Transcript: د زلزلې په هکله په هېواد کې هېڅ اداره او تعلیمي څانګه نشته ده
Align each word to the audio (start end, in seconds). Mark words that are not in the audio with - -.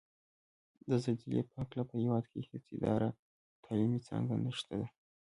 د 0.89 0.91
زلزلې 1.03 1.41
په 1.49 1.53
هکله 1.61 1.83
په 1.89 1.95
هېواد 2.01 2.25
کې 2.31 2.39
هېڅ 2.49 2.65
اداره 2.77 3.09
او 3.53 3.61
تعلیمي 3.65 3.99
څانګه 4.07 4.33
نشته 4.45 4.73
ده 4.81 4.87